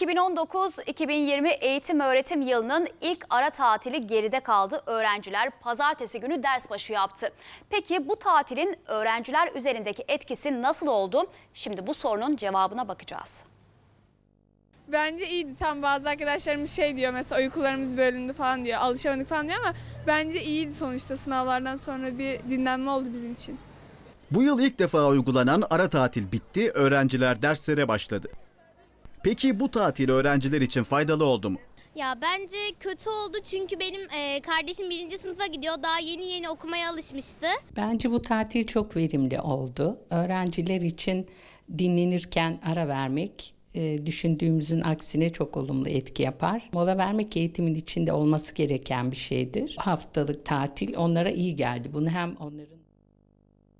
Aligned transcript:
2019-2020 0.00 1.48
eğitim 1.48 2.00
öğretim 2.00 2.42
yılının 2.42 2.88
ilk 3.00 3.26
ara 3.30 3.50
tatili 3.50 4.06
geride 4.06 4.40
kaldı. 4.40 4.82
Öğrenciler 4.86 5.50
pazartesi 5.50 6.20
günü 6.20 6.42
ders 6.42 6.70
başı 6.70 6.92
yaptı. 6.92 7.30
Peki 7.70 8.08
bu 8.08 8.16
tatilin 8.16 8.76
öğrenciler 8.86 9.52
üzerindeki 9.54 10.04
etkisi 10.08 10.62
nasıl 10.62 10.86
oldu? 10.86 11.26
Şimdi 11.54 11.86
bu 11.86 11.94
sorunun 11.94 12.36
cevabına 12.36 12.88
bakacağız. 12.88 13.42
Bence 14.88 15.28
iyiydi. 15.28 15.50
Tam 15.58 15.82
bazı 15.82 16.08
arkadaşlarımız 16.08 16.70
şey 16.70 16.96
diyor 16.96 17.12
mesela 17.12 17.40
uykularımız 17.40 17.96
bölündü 17.96 18.32
falan 18.32 18.64
diyor. 18.64 18.78
Alışamadık 18.80 19.28
falan 19.28 19.48
diyor 19.48 19.60
ama 19.64 19.74
bence 20.06 20.42
iyiydi 20.42 20.72
sonuçta 20.72 21.16
sınavlardan 21.16 21.76
sonra 21.76 22.18
bir 22.18 22.38
dinlenme 22.50 22.90
oldu 22.90 23.08
bizim 23.12 23.32
için. 23.32 23.58
Bu 24.30 24.42
yıl 24.42 24.60
ilk 24.60 24.78
defa 24.78 25.06
uygulanan 25.06 25.64
ara 25.70 25.88
tatil 25.88 26.32
bitti, 26.32 26.70
öğrenciler 26.70 27.42
derslere 27.42 27.88
başladı. 27.88 28.28
Peki 29.22 29.60
bu 29.60 29.70
tatil 29.70 30.08
öğrenciler 30.10 30.60
için 30.60 30.82
faydalı 30.82 31.24
oldu 31.24 31.50
mu? 31.50 31.58
Ya 31.94 32.14
bence 32.22 32.56
kötü 32.80 33.10
oldu 33.10 33.36
çünkü 33.44 33.80
benim 33.80 34.00
e, 34.00 34.40
kardeşim 34.40 34.90
birinci 34.90 35.18
sınıfa 35.18 35.46
gidiyor. 35.46 35.74
Daha 35.82 35.98
yeni 36.00 36.26
yeni 36.26 36.48
okumaya 36.48 36.90
alışmıştı. 36.92 37.46
Bence 37.76 38.10
bu 38.10 38.22
tatil 38.22 38.66
çok 38.66 38.96
verimli 38.96 39.40
oldu. 39.40 39.98
Öğrenciler 40.10 40.80
için 40.80 41.26
dinlenirken 41.78 42.60
ara 42.64 42.88
vermek 42.88 43.54
e, 43.74 44.06
düşündüğümüzün 44.06 44.80
aksine 44.80 45.30
çok 45.30 45.56
olumlu 45.56 45.88
etki 45.88 46.22
yapar. 46.22 46.70
Mola 46.72 46.98
vermek 46.98 47.36
eğitimin 47.36 47.74
içinde 47.74 48.12
olması 48.12 48.54
gereken 48.54 49.10
bir 49.10 49.16
şeydir. 49.16 49.76
Haftalık 49.78 50.44
tatil 50.46 50.96
onlara 50.96 51.30
iyi 51.30 51.56
geldi. 51.56 51.90
Bunu 51.92 52.08
hem 52.10 52.36
onların 52.36 52.78